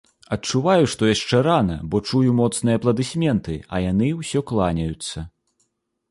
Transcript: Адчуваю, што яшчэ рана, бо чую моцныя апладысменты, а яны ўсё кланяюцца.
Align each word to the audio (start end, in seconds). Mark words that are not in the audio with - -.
Адчуваю, 0.35 0.85
што 0.93 1.09
яшчэ 1.09 1.41
рана, 1.47 1.75
бо 1.91 1.99
чую 2.09 2.31
моцныя 2.39 2.77
апладысменты, 2.81 3.57
а 3.75 3.83
яны 3.83 4.07
ўсё 4.23 4.39
кланяюцца. 4.53 5.25